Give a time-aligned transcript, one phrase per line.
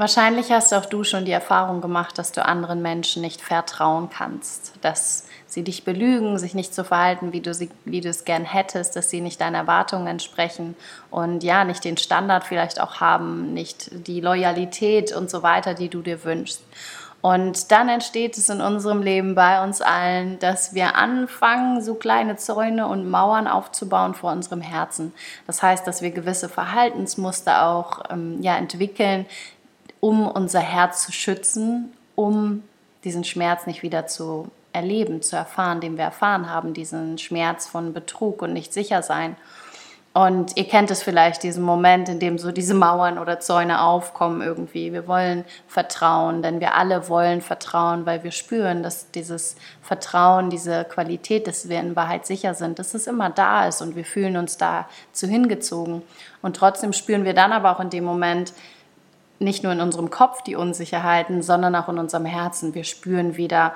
[0.00, 4.72] Wahrscheinlich hast auch du schon die Erfahrung gemacht, dass du anderen Menschen nicht vertrauen kannst,
[4.80, 8.46] dass sie dich belügen, sich nicht so verhalten, wie du, sie, wie du es gern
[8.46, 10.74] hättest, dass sie nicht deinen Erwartungen entsprechen
[11.10, 15.90] und ja, nicht den Standard vielleicht auch haben, nicht die Loyalität und so weiter, die
[15.90, 16.62] du dir wünschst.
[17.20, 22.36] Und dann entsteht es in unserem Leben bei uns allen, dass wir anfangen, so kleine
[22.36, 25.12] Zäune und Mauern aufzubauen vor unserem Herzen.
[25.46, 29.26] Das heißt, dass wir gewisse Verhaltensmuster auch ähm, ja, entwickeln,
[30.00, 32.62] um unser Herz zu schützen, um
[33.04, 37.92] diesen Schmerz nicht wieder zu erleben, zu erfahren, den wir erfahren haben, diesen Schmerz von
[37.92, 39.36] Betrug und nicht sicher sein.
[40.12, 44.42] Und ihr kennt es vielleicht, diesen Moment, in dem so diese Mauern oder Zäune aufkommen
[44.42, 44.92] irgendwie.
[44.92, 50.84] Wir wollen vertrauen, denn wir alle wollen vertrauen, weil wir spüren, dass dieses Vertrauen, diese
[50.84, 54.36] Qualität, dass wir in Wahrheit sicher sind, dass es immer da ist und wir fühlen
[54.36, 56.02] uns dazu hingezogen.
[56.42, 58.52] Und trotzdem spüren wir dann aber auch in dem Moment,
[59.40, 62.74] nicht nur in unserem Kopf die Unsicherheiten, sondern auch in unserem Herzen.
[62.74, 63.74] Wir spüren wieder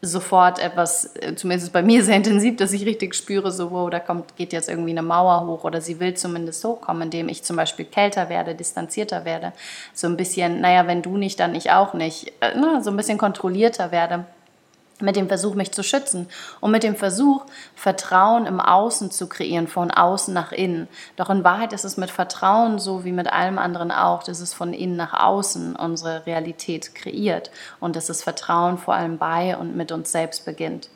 [0.00, 3.98] sofort etwas, äh, zumindest bei mir sehr intensiv, dass ich richtig spüre, so, wo da
[3.98, 7.56] kommt, geht jetzt irgendwie eine Mauer hoch oder sie will zumindest hochkommen, indem ich zum
[7.56, 9.52] Beispiel kälter werde, distanzierter werde.
[9.94, 12.28] So ein bisschen, naja, wenn du nicht, dann ich auch nicht.
[12.40, 14.24] Äh, na, so ein bisschen kontrollierter werde
[15.00, 16.28] mit dem Versuch, mich zu schützen
[16.60, 20.88] und mit dem Versuch, Vertrauen im Außen zu kreieren, von außen nach innen.
[21.16, 24.54] Doch in Wahrheit ist es mit Vertrauen so wie mit allem anderen auch, dass es
[24.54, 29.76] von innen nach außen unsere Realität kreiert und dass das Vertrauen vor allem bei und
[29.76, 30.88] mit uns selbst beginnt.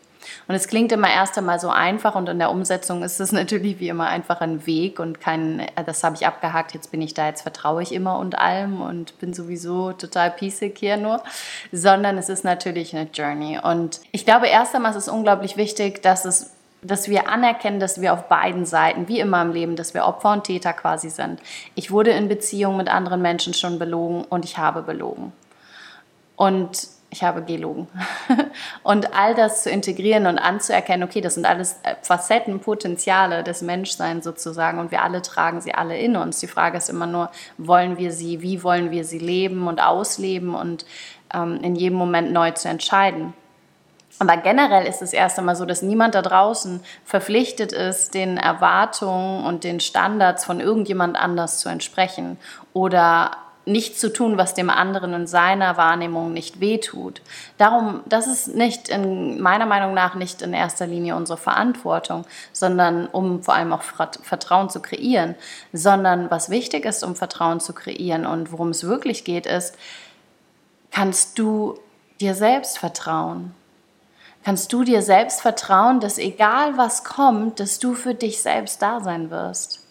[0.48, 3.80] Und es klingt immer erst einmal so einfach und in der Umsetzung ist es natürlich
[3.80, 7.14] wie immer einfach ein Weg und kein, äh, das habe ich abgehakt, jetzt bin ich
[7.14, 11.22] da, jetzt vertraue ich immer und allem und bin sowieso total piesig hier nur,
[11.70, 13.58] sondern es ist natürlich eine Journey.
[13.62, 18.00] Und ich glaube, erst einmal ist es unglaublich wichtig, dass es dass wir anerkennen, dass
[18.00, 21.40] wir auf beiden Seiten, wie immer im Leben, dass wir Opfer und Täter quasi sind.
[21.76, 25.32] Ich wurde in Beziehung mit anderen Menschen schon belogen und ich habe belogen.
[26.34, 27.88] Und ich habe gelogen.
[28.82, 33.60] Und all das zu integrieren und anzuerkennen, okay, das sind alles äh, Facetten, Potenziale des
[33.60, 36.40] Menschseins sozusagen und wir alle tragen sie alle in uns.
[36.40, 40.54] Die Frage ist immer nur, wollen wir sie, wie wollen wir sie leben und ausleben
[40.54, 40.86] und
[41.34, 43.34] ähm, in jedem Moment neu zu entscheiden.
[44.18, 49.44] Aber generell ist es erst einmal so, dass niemand da draußen verpflichtet ist, den Erwartungen
[49.44, 52.38] und den Standards von irgendjemand anders zu entsprechen
[52.72, 53.32] oder
[53.64, 57.22] nicht zu tun, was dem anderen in seiner Wahrnehmung nicht wehtut.
[57.58, 63.06] Darum, das ist nicht in meiner Meinung nach nicht in erster Linie unsere Verantwortung, sondern
[63.06, 65.36] um vor allem auch Vertrauen zu kreieren,
[65.72, 69.76] sondern was wichtig ist, um Vertrauen zu kreieren und worum es wirklich geht, ist,
[70.90, 71.78] kannst du
[72.20, 73.54] dir selbst vertrauen?
[74.44, 79.00] Kannst du dir selbst vertrauen, dass egal was kommt, dass du für dich selbst da
[79.00, 79.81] sein wirst?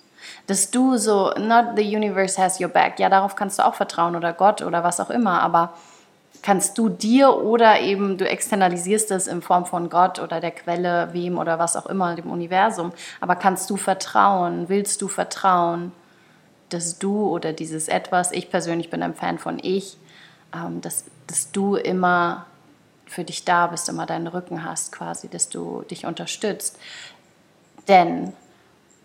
[0.48, 4.16] Dass du so, not the universe has your back, ja, darauf kannst du auch vertrauen
[4.16, 5.74] oder Gott oder was auch immer, aber
[6.42, 11.10] kannst du dir oder eben du externalisierst es in Form von Gott oder der Quelle,
[11.14, 15.92] wem oder was auch immer, dem Universum, aber kannst du vertrauen, willst du vertrauen,
[16.70, 19.98] dass du oder dieses etwas, ich persönlich bin ein Fan von ich,
[20.54, 22.46] ähm, dass, dass du immer
[23.06, 26.80] für dich da bist, immer deinen Rücken hast quasi, dass du dich unterstützt.
[27.88, 28.34] Denn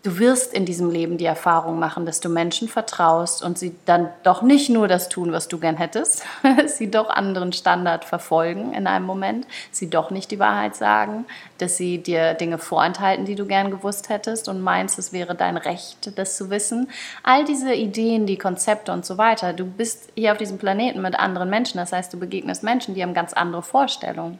[0.03, 4.09] du wirst in diesem Leben die Erfahrung machen, dass du Menschen vertraust und sie dann
[4.23, 6.23] doch nicht nur das tun, was du gern hättest,
[6.67, 11.25] sie doch anderen Standard verfolgen in einem Moment, sie doch nicht die Wahrheit sagen,
[11.57, 15.57] dass sie dir Dinge vorenthalten, die du gern gewusst hättest und meinst, es wäre dein
[15.57, 16.89] Recht, das zu wissen.
[17.23, 19.53] All diese Ideen, die Konzepte und so weiter.
[19.53, 23.01] Du bist hier auf diesem Planeten mit anderen Menschen, das heißt, du begegnest Menschen, die
[23.01, 24.39] haben ganz andere Vorstellungen.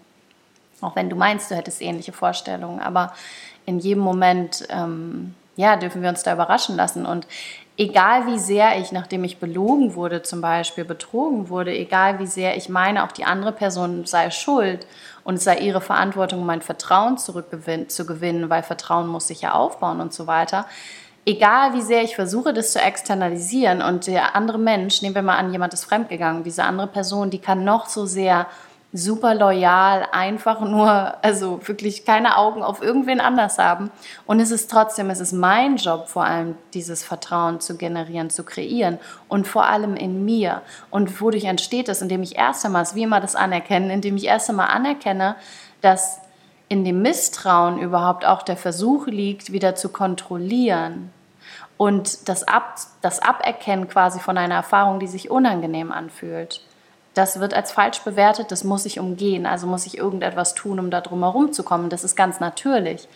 [0.80, 3.14] Auch wenn du meinst, du hättest ähnliche Vorstellungen, aber
[3.66, 7.06] in jedem Moment ähm, ja, dürfen wir uns da überraschen lassen.
[7.06, 7.28] Und
[7.78, 12.56] egal wie sehr ich, nachdem ich belogen wurde, zum Beispiel betrogen wurde, egal wie sehr
[12.56, 14.88] ich meine, auch die andere Person sei schuld
[15.24, 20.00] und es sei ihre Verantwortung, mein Vertrauen zu gewinnen, weil Vertrauen muss sich ja aufbauen
[20.00, 20.66] und so weiter.
[21.26, 25.36] Egal wie sehr ich versuche, das zu externalisieren und der andere Mensch, nehmen wir mal
[25.36, 28.48] an, jemand ist fremdgegangen, diese andere Person, die kann noch so sehr
[28.98, 33.92] super loyal, einfach nur, also wirklich keine Augen auf irgendwen anders haben.
[34.26, 38.44] Und es ist trotzdem, es ist mein Job, vor allem dieses Vertrauen zu generieren, zu
[38.44, 38.98] kreieren
[39.28, 40.62] und vor allem in mir.
[40.90, 42.02] Und wodurch entsteht das?
[42.02, 45.36] Indem ich erst einmal, wie immer das anerkenne, indem ich erst einmal anerkenne,
[45.82, 46.20] dass
[46.70, 51.12] in dem Misstrauen überhaupt auch der Versuch liegt, wieder zu kontrollieren.
[51.78, 56.62] Und das, Ab das Aberkennen quasi von einer Erfahrung, die sich unangenehm anfühlt
[57.18, 60.92] das wird als falsch bewertet, das muss ich umgehen, also muss ich irgendetwas tun, um
[60.92, 61.90] da drum herum zu kommen.
[61.90, 63.08] Das ist ganz natürlich.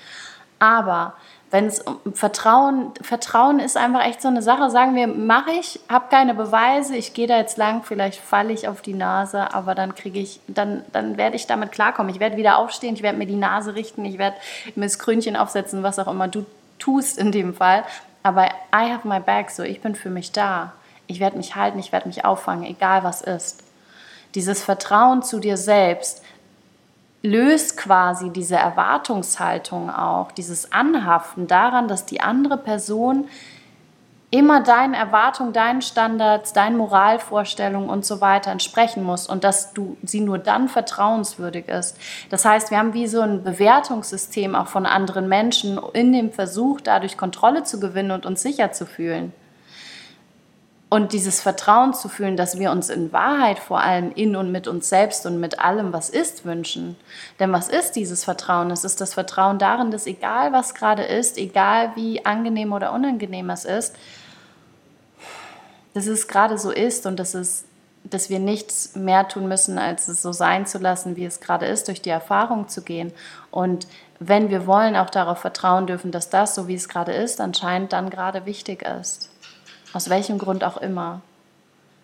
[0.59, 1.13] Aber
[1.51, 4.69] wenn es um Vertrauen, Vertrauen ist einfach echt so eine Sache.
[4.69, 8.68] Sagen wir, mache ich, habe keine Beweise, ich gehe da jetzt lang, vielleicht falle ich
[8.69, 12.13] auf die Nase, aber dann kriege ich, dann, dann werde ich damit klarkommen.
[12.13, 14.38] Ich werde wieder aufstehen, ich werde mir die Nase richten, ich werde
[14.75, 16.45] mir das Krönchen aufsetzen, was auch immer du
[16.80, 17.83] tust in dem Fall.
[18.24, 20.71] Aber I have my back, so ich bin für mich da.
[21.07, 23.63] Ich werde mich halten, ich werde mich auffangen, egal was ist.
[24.35, 26.21] Dieses Vertrauen zu dir selbst,
[27.23, 33.27] löst quasi diese Erwartungshaltung auch, dieses Anhaften daran, dass die andere Person
[34.31, 39.97] immer deinen Erwartungen, deinen Standards, deinen Moralvorstellungen und so weiter entsprechen muss und dass du
[40.03, 41.97] sie nur dann vertrauenswürdig ist.
[42.29, 46.79] Das heißt, wir haben wie so ein Bewertungssystem auch von anderen Menschen in dem Versuch,
[46.79, 49.33] dadurch Kontrolle zu gewinnen und uns sicher zu fühlen.
[50.93, 54.67] Und dieses Vertrauen zu fühlen, dass wir uns in Wahrheit vor allem in und mit
[54.67, 56.97] uns selbst und mit allem, was ist, wünschen.
[57.39, 58.69] Denn was ist dieses Vertrauen?
[58.71, 63.49] Es ist das Vertrauen darin, dass egal was gerade ist, egal wie angenehm oder unangenehm
[63.51, 63.95] es ist,
[65.93, 67.63] dass es gerade so ist und dass, es,
[68.03, 71.67] dass wir nichts mehr tun müssen, als es so sein zu lassen, wie es gerade
[71.67, 73.13] ist, durch die Erfahrung zu gehen.
[73.49, 73.88] Und
[74.19, 77.93] wenn wir wollen, auch darauf vertrauen dürfen, dass das, so wie es gerade ist, anscheinend
[77.93, 79.30] dann gerade wichtig ist.
[79.93, 81.21] Aus welchem Grund auch immer.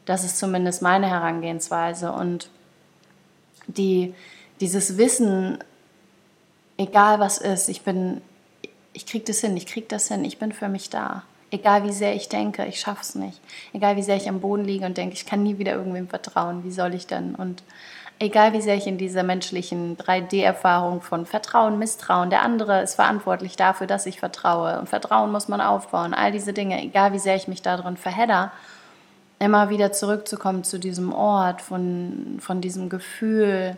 [0.05, 2.11] Das ist zumindest meine Herangehensweise.
[2.11, 2.49] Und
[3.67, 4.13] die,
[4.59, 5.59] dieses Wissen,
[6.77, 8.21] egal was ist, ich bin,
[8.93, 11.23] ich kriege das hin, ich kriege das hin, ich bin für mich da.
[11.49, 13.39] Egal wie sehr ich denke, ich schaffe es nicht.
[13.71, 16.63] Egal wie sehr ich am Boden liege und denke, ich kann nie wieder irgendwem vertrauen,
[16.65, 17.35] wie soll ich denn?
[17.35, 17.63] Und
[18.19, 23.55] egal wie sehr ich in dieser menschlichen 3D-Erfahrung von Vertrauen, Misstrauen, der andere ist verantwortlich
[23.55, 24.79] dafür, dass ich vertraue.
[24.79, 28.51] Und Vertrauen muss man aufbauen, all diese Dinge, egal wie sehr ich mich darin verhedder,
[29.39, 33.77] immer wieder zurückzukommen zu diesem Ort, von, von diesem Gefühl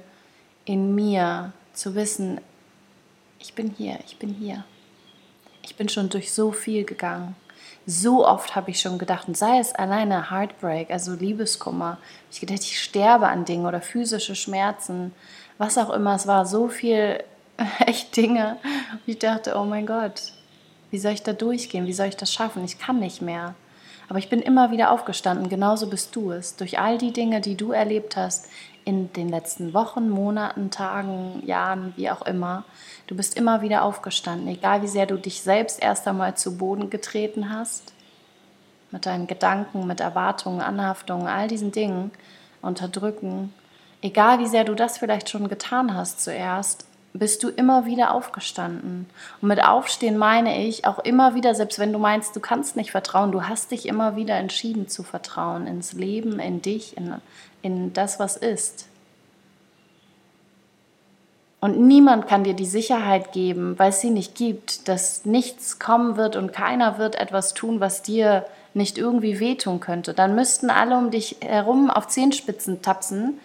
[0.65, 2.41] in mir, zu wissen,
[3.39, 4.63] ich bin hier, ich bin hier.
[5.61, 7.35] Ich bin schon durch so viel gegangen
[7.85, 11.97] so oft habe ich schon gedacht, und sei es alleine Heartbreak, also Liebeskummer,
[12.31, 15.13] ich gedacht, ich sterbe an Dingen oder physische Schmerzen,
[15.57, 17.23] was auch immer, es war so viel
[17.85, 18.57] echt Dinge.
[18.91, 20.33] Und ich dachte, oh mein Gott,
[20.91, 21.85] wie soll ich da durchgehen?
[21.85, 22.63] Wie soll ich das schaffen?
[22.63, 23.55] Ich kann nicht mehr.
[24.09, 26.55] Aber ich bin immer wieder aufgestanden, genauso bist du es.
[26.55, 28.49] Durch all die Dinge, die du erlebt hast
[28.83, 32.65] in den letzten Wochen, Monaten, Tagen, Jahren, wie auch immer.
[33.05, 36.89] Du bist immer wieder aufgestanden, egal wie sehr du dich selbst erst einmal zu Boden
[36.89, 37.93] getreten hast,
[38.89, 42.09] mit deinen Gedanken, mit Erwartungen, Anhaftungen, all diesen Dingen,
[42.63, 43.53] unterdrücken.
[44.01, 49.07] Egal wie sehr du das vielleicht schon getan hast zuerst, bist du immer wieder aufgestanden.
[49.41, 52.91] Und mit Aufstehen meine ich auch immer wieder, selbst wenn du meinst, du kannst nicht
[52.91, 57.15] vertrauen, du hast dich immer wieder entschieden zu vertrauen ins Leben, in dich, in,
[57.61, 58.87] in das, was ist.
[61.61, 66.15] Und niemand kann dir die Sicherheit geben, weil es sie nicht gibt, dass nichts kommen
[66.15, 70.13] wird und keiner wird etwas tun, was dir nicht irgendwie wehtun könnte.
[70.13, 73.39] Dann müssten alle um dich herum auf Zehenspitzen tapsen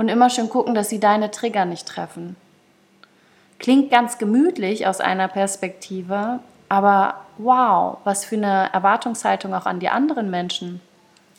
[0.00, 2.34] und immer schön gucken, dass sie deine Trigger nicht treffen.
[3.58, 9.90] Klingt ganz gemütlich aus einer Perspektive, aber wow, was für eine Erwartungshaltung auch an die
[9.90, 10.80] anderen Menschen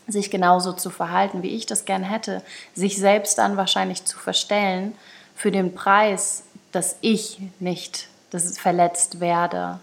[0.06, 2.44] sich genauso zu verhalten, wie ich das gern hätte,
[2.76, 4.94] sich selbst dann wahrscheinlich zu verstellen
[5.34, 9.80] für den Preis, dass ich nicht dass verletzt werde.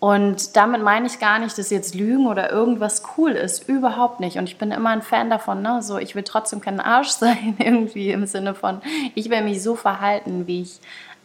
[0.00, 3.68] Und damit meine ich gar nicht, dass jetzt Lügen oder irgendwas cool ist.
[3.68, 4.38] Überhaupt nicht.
[4.38, 5.60] Und ich bin immer ein Fan davon.
[5.60, 5.82] Ne?
[5.82, 8.80] So, ich will trotzdem kein Arsch sein, irgendwie im Sinne von,
[9.14, 10.78] ich will mich so verhalten, wie ich,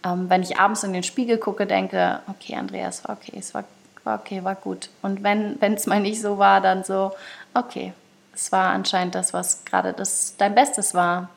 [0.03, 3.63] ähm, wenn ich abends in den Spiegel gucke, denke, okay, Andreas, war okay, es war,
[4.03, 4.89] war okay, war gut.
[5.03, 7.11] Und wenn es mal nicht so war, dann so,
[7.53, 7.93] okay,
[8.33, 9.95] es war anscheinend das, was gerade
[10.39, 11.29] dein Bestes war.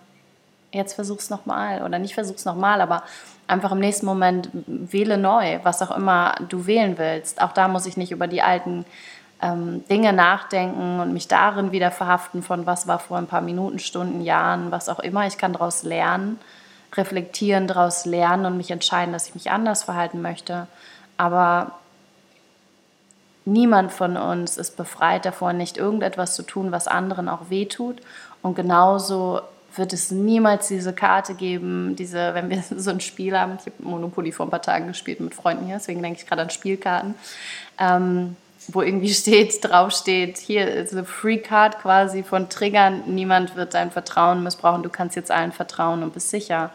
[0.73, 1.83] Jetzt versuch's nochmal.
[1.83, 3.02] Oder nicht versuch's nochmal, aber
[3.47, 7.41] einfach im nächsten Moment wähle neu, was auch immer du wählen willst.
[7.41, 8.85] Auch da muss ich nicht über die alten
[9.43, 13.79] ähm, Dinge nachdenken und mich darin wieder verhaften von was war vor ein paar Minuten,
[13.79, 15.26] Stunden, Jahren, was auch immer.
[15.26, 16.38] Ich kann daraus lernen,
[16.95, 20.67] reflektieren, daraus lernen und mich entscheiden, dass ich mich anders verhalten möchte.
[21.17, 21.73] Aber
[23.49, 28.03] Niemand von uns ist befreit davor, nicht irgendetwas zu tun, was anderen auch wehtut.
[28.43, 29.41] Und genauso
[29.78, 33.59] wird es niemals diese Karte geben, diese, wenn wir so ein Spiel haben.
[33.61, 36.42] Ich habe Monopoly vor ein paar Tagen gespielt mit Freunden hier, deswegen denke ich gerade
[36.42, 37.14] an Spielkarten,
[37.78, 38.37] ähm,
[38.68, 43.02] wo irgendwie steht, draufsteht, hier ist eine Free Card quasi von Triggern.
[43.06, 44.83] Niemand wird dein Vertrauen missbrauchen.
[44.83, 46.71] Du kannst jetzt allen vertrauen und bist sicher.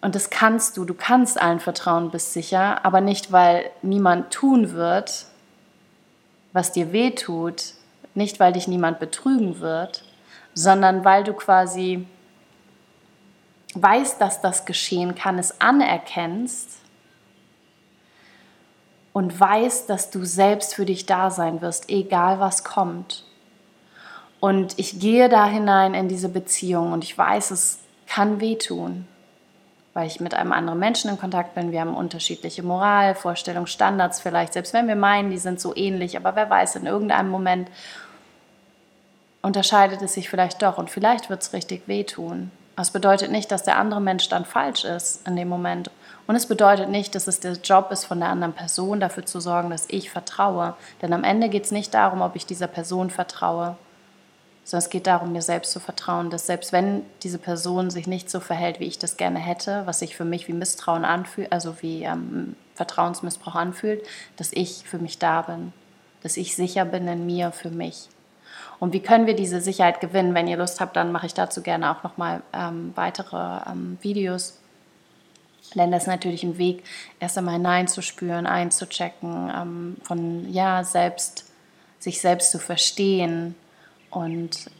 [0.00, 4.72] Und das kannst du, du kannst allen vertrauen, bist sicher, aber nicht, weil niemand tun
[4.72, 5.26] wird,
[6.52, 7.74] was dir weh tut,
[8.14, 10.04] nicht, weil dich niemand betrügen wird,
[10.58, 12.04] sondern weil du quasi
[13.74, 16.78] weißt, dass das geschehen kann, es anerkennst
[19.12, 23.24] und weißt, dass du selbst für dich da sein wirst, egal was kommt.
[24.40, 29.06] Und ich gehe da hinein in diese Beziehung und ich weiß, es kann wehtun,
[29.94, 31.70] weil ich mit einem anderen Menschen in Kontakt bin.
[31.70, 36.16] Wir haben unterschiedliche Moral, Vorstellungen, Standards vielleicht, selbst wenn wir meinen, die sind so ähnlich,
[36.16, 37.68] aber wer weiß, in irgendeinem Moment
[39.42, 42.50] unterscheidet es sich vielleicht doch und vielleicht wird es richtig wehtun.
[42.76, 45.90] Das bedeutet nicht, dass der andere Mensch dann falsch ist in dem Moment.
[46.28, 49.40] Und es bedeutet nicht, dass es der Job ist von der anderen Person, dafür zu
[49.40, 50.74] sorgen, dass ich vertraue.
[51.02, 53.76] Denn am Ende geht es nicht darum, ob ich dieser Person vertraue,
[54.62, 58.30] sondern es geht darum, mir selbst zu vertrauen, dass selbst wenn diese Person sich nicht
[58.30, 61.80] so verhält, wie ich das gerne hätte, was sich für mich wie Misstrauen anfühlt, also
[61.80, 65.72] wie ähm, Vertrauensmissbrauch anfühlt, dass ich für mich da bin,
[66.22, 68.08] dass ich sicher bin in mir für mich.
[68.80, 70.34] Und wie können wir diese Sicherheit gewinnen?
[70.34, 74.58] Wenn ihr Lust habt, dann mache ich dazu gerne auch nochmal ähm, weitere ähm, Videos.
[75.74, 76.84] Denn das ist natürlich ein Weg,
[77.20, 81.44] erst einmal hineinzuspüren, einzuchecken, ähm, von ja, selbst,
[81.98, 83.54] sich selbst zu verstehen,
[84.10, 84.70] und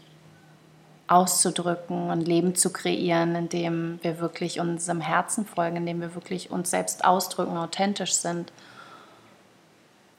[1.07, 6.71] auszudrücken und Leben zu kreieren, indem wir wirklich unserem Herzen folgen, indem wir wirklich uns
[6.71, 8.53] selbst ausdrücken, authentisch sind.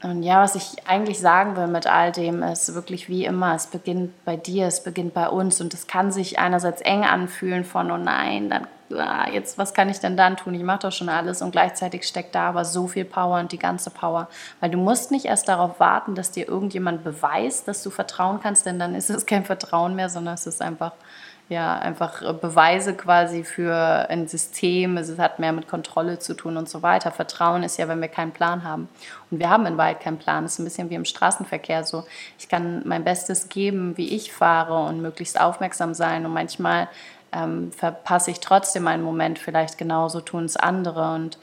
[0.01, 3.67] Und ja, was ich eigentlich sagen will mit all dem, ist wirklich wie immer, es
[3.67, 7.91] beginnt bei dir, es beginnt bei uns und es kann sich einerseits eng anfühlen von,
[7.91, 10.53] oh nein, dann ah, jetzt, was kann ich denn dann tun?
[10.53, 13.59] Ich mache doch schon alles und gleichzeitig steckt da aber so viel Power und die
[13.59, 14.29] ganze Power.
[14.59, 18.65] Weil du musst nicht erst darauf warten, dass dir irgendjemand beweist, dass du vertrauen kannst,
[18.65, 20.93] denn dann ist es kein Vertrauen mehr, sondern es ist einfach,
[21.49, 24.97] ja, einfach Beweise quasi für ein System.
[24.97, 27.11] Es hat mehr mit Kontrolle zu tun und so weiter.
[27.11, 28.87] Vertrauen ist ja, wenn wir keinen Plan haben.
[29.31, 30.45] Und wir haben in Wahrheit keinen Plan.
[30.45, 32.05] Es ist ein bisschen wie im Straßenverkehr so.
[32.37, 36.87] Ich kann mein Bestes geben, wie ich fahre und möglichst aufmerksam sein und manchmal
[37.31, 41.15] ähm, verpasse ich trotzdem einen Moment, vielleicht genauso tun es andere.
[41.15, 41.39] Und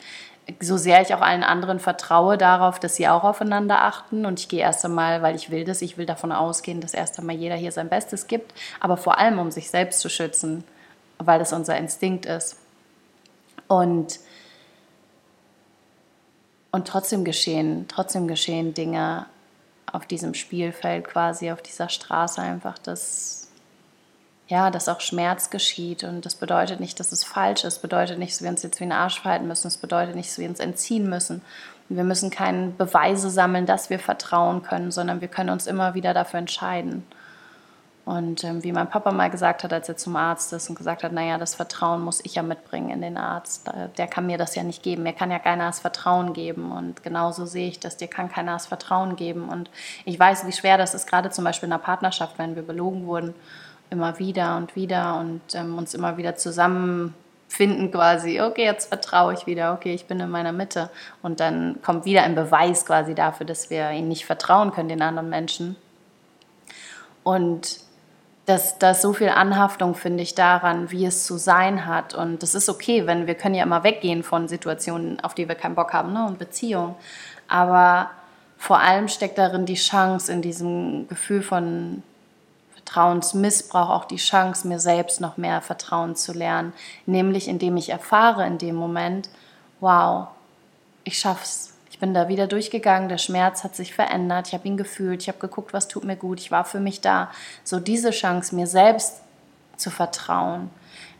[0.60, 4.48] so sehr ich auch allen anderen vertraue darauf, dass sie auch aufeinander achten und ich
[4.48, 7.56] gehe erst einmal, weil ich will das, ich will davon ausgehen, dass erst einmal jeder
[7.56, 10.64] hier sein Bestes gibt, aber vor allem um sich selbst zu schützen,
[11.18, 12.58] weil das unser Instinkt ist.
[13.66, 14.20] Und,
[16.70, 19.26] und trotzdem geschehen, trotzdem geschehen Dinge
[19.92, 23.45] auf diesem Spielfeld quasi, auf dieser Straße einfach, dass
[24.48, 26.04] ja, dass auch Schmerz geschieht.
[26.04, 27.76] Und das bedeutet nicht, dass es falsch ist.
[27.76, 29.64] Das bedeutet nicht, dass wir uns jetzt wie ein Arsch verhalten müssen.
[29.64, 31.42] Das bedeutet nicht, dass wir uns entziehen müssen.
[31.88, 36.14] wir müssen keine Beweise sammeln, dass wir vertrauen können, sondern wir können uns immer wieder
[36.14, 37.04] dafür entscheiden.
[38.04, 41.02] Und ähm, wie mein Papa mal gesagt hat, als er zum Arzt ist und gesagt
[41.02, 43.68] hat, naja, das Vertrauen muss ich ja mitbringen in den Arzt.
[43.98, 45.02] Der kann mir das ja nicht geben.
[45.02, 46.70] Mir kann ja keiner das Vertrauen geben.
[46.70, 47.96] Und genauso sehe ich das.
[47.96, 49.48] Dir kann keiner das Vertrauen geben.
[49.48, 49.70] Und
[50.04, 53.06] ich weiß, wie schwer das ist, gerade zum Beispiel in einer Partnerschaft, wenn wir belogen
[53.06, 53.34] wurden
[53.90, 58.40] immer wieder und wieder und ähm, uns immer wieder zusammenfinden quasi.
[58.40, 59.72] Okay, jetzt vertraue ich wieder.
[59.74, 60.90] Okay, ich bin in meiner Mitte.
[61.22, 65.02] Und dann kommt wieder ein Beweis quasi dafür, dass wir ihnen nicht vertrauen können, den
[65.02, 65.76] anderen Menschen.
[67.22, 67.80] Und
[68.46, 72.14] dass da so viel Anhaftung, finde ich, daran, wie es zu sein hat.
[72.14, 75.56] Und das ist okay, wenn wir können ja immer weggehen von Situationen, auf die wir
[75.56, 76.24] keinen Bock haben, ne?
[76.24, 76.94] und Beziehungen.
[77.48, 78.10] Aber
[78.56, 82.04] vor allem steckt darin die Chance in diesem Gefühl von
[82.96, 86.72] Vertrauensmissbrauch auch die Chance, mir selbst noch mehr Vertrauen zu lernen,
[87.04, 89.28] nämlich indem ich erfahre in dem Moment,
[89.80, 90.28] wow,
[91.04, 91.74] ich schaff's.
[91.90, 95.28] Ich bin da wieder durchgegangen, der Schmerz hat sich verändert, ich habe ihn gefühlt, ich
[95.28, 97.30] habe geguckt, was tut mir gut, ich war für mich da.
[97.64, 99.20] So diese Chance, mir selbst
[99.76, 100.70] zu vertrauen,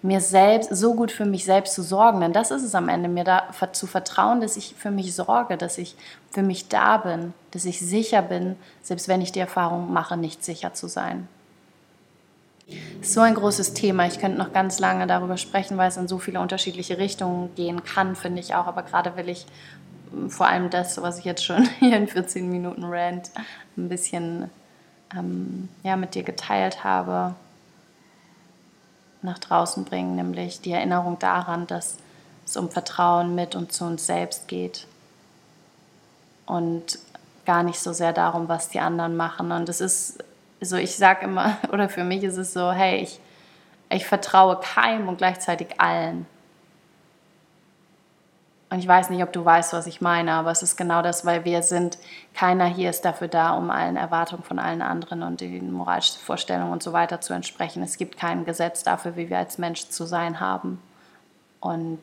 [0.01, 3.11] mir selbst so gut für mich selbst zu sorgen, denn das ist es am Ende,
[3.11, 5.95] mir da zu vertrauen, dass ich für mich sorge, dass ich
[6.31, 10.43] für mich da bin, dass ich sicher bin, selbst wenn ich die Erfahrung mache, nicht
[10.43, 11.29] sicher zu sein.
[13.01, 14.07] So ein großes Thema.
[14.07, 17.85] Ich könnte noch ganz lange darüber sprechen, weil es in so viele unterschiedliche Richtungen gehen
[17.85, 18.67] kann, finde ich auch.
[18.67, 19.47] Aber gerade will ich
[20.11, 23.31] mm, vor allem das, was ich jetzt schon hier in 14 Minuten Rant
[23.77, 24.51] ein bisschen
[25.17, 27.37] ähm, ja, mit dir geteilt habe,
[29.23, 31.99] nach draußen bringen, nämlich die Erinnerung daran, dass
[32.45, 34.87] es um Vertrauen mit und zu uns selbst geht
[36.47, 36.99] und
[37.45, 39.53] gar nicht so sehr darum, was die anderen machen.
[39.53, 40.19] Und es ist
[40.61, 43.21] also ich sage immer, oder für mich ist es so, hey, ich,
[43.91, 46.27] ich vertraue keinem und gleichzeitig allen.
[48.69, 51.25] Und ich weiß nicht, ob du weißt, was ich meine, aber es ist genau das,
[51.25, 51.99] weil wir sind,
[52.35, 56.73] keiner hier ist dafür da, um allen Erwartungen von allen anderen und den moralischen Vorstellungen
[56.73, 57.85] und so weiter zu entsprechen.
[57.85, 60.83] Es gibt kein Gesetz dafür, wie wir als Mensch zu sein haben.
[61.61, 62.01] Und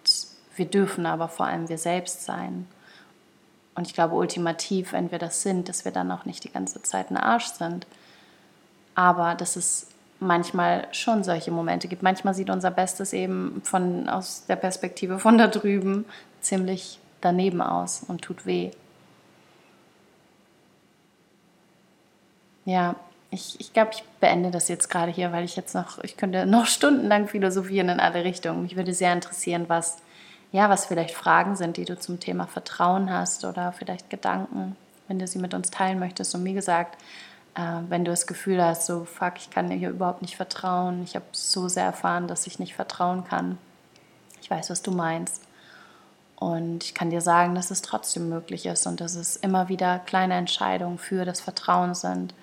[0.55, 2.65] wir dürfen aber vor allem wir selbst sein.
[3.75, 6.81] Und ich glaube, ultimativ, wenn wir das sind, dass wir dann auch nicht die ganze
[6.81, 7.85] Zeit ein Arsch sind
[8.95, 9.87] aber dass es
[10.19, 12.01] manchmal schon solche Momente gibt.
[12.01, 16.05] Manchmal sieht unser Bestes eben von, aus der Perspektive von da drüben
[16.41, 18.71] ziemlich daneben aus und tut weh.
[22.65, 22.95] Ja,
[23.29, 26.45] ich, ich glaube, ich beende das jetzt gerade hier, weil ich jetzt noch, ich könnte
[26.45, 28.61] noch stundenlang philosophieren in alle Richtungen.
[28.61, 29.97] Mich würde sehr interessieren, was,
[30.51, 34.75] ja, was vielleicht Fragen sind, die du zum Thema Vertrauen hast oder vielleicht Gedanken,
[35.07, 36.35] wenn du sie mit uns teilen möchtest.
[36.35, 36.97] Und wie gesagt,
[37.55, 41.15] wenn du das Gefühl hast, so fuck, ich kann dir hier überhaupt nicht vertrauen, ich
[41.15, 43.57] habe so sehr erfahren, dass ich nicht vertrauen kann.
[44.41, 45.43] Ich weiß, was du meinst.
[46.35, 49.99] Und ich kann dir sagen, dass es trotzdem möglich ist und dass es immer wieder
[49.99, 52.33] kleine Entscheidungen für das Vertrauen sind,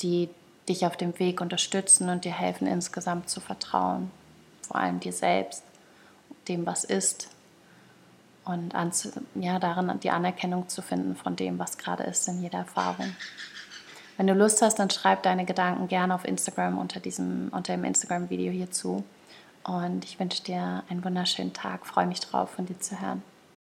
[0.00, 0.30] die
[0.68, 4.10] dich auf dem Weg unterstützen und dir helfen, insgesamt zu vertrauen.
[4.62, 5.64] Vor allem dir selbst,
[6.48, 7.28] dem, was ist.
[8.44, 8.72] Und
[9.34, 13.14] ja, darin die Anerkennung zu finden von dem, was gerade ist in jeder Erfahrung.
[14.16, 17.84] Wenn du Lust hast, dann schreib deine Gedanken gerne auf Instagram unter, diesem, unter dem
[17.84, 19.04] Instagram-Video hierzu.
[19.64, 21.86] Und ich wünsche dir einen wunderschönen Tag.
[21.86, 23.22] Freue mich drauf, von dir zu hören.